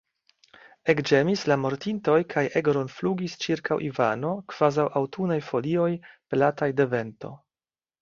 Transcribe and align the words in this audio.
Ekĝemis 0.93 1.43
la 1.51 1.57
mortintoj 1.65 2.15
kaj 2.35 2.43
ekrondflugis 2.63 3.37
ĉirkaŭ 3.45 3.79
Ivano, 3.91 4.35
kvazaŭ 4.57 4.89
aŭtunaj 5.03 5.41
folioj, 5.53 5.91
pelataj 6.33 6.75
de 6.83 6.93
vento. 6.99 7.37